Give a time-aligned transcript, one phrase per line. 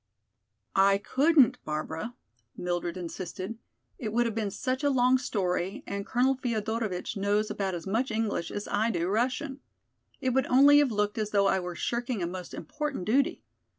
[0.75, 2.15] "I couldn't, Barbara,"
[2.57, 3.59] Mildred insisted.
[3.99, 8.09] "It would have been such a long story and Colonel Feodorovitch knows about as much
[8.09, 9.59] English as I do Russian.
[10.19, 13.43] It would only have looked as though I were shirking a most important duty.